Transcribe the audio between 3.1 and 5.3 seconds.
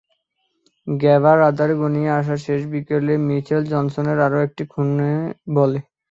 Mitchell জনসনের আরও একটা খুনে